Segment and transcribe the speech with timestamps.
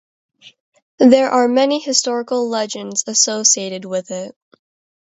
[0.97, 4.35] There are many historical legends associated with it.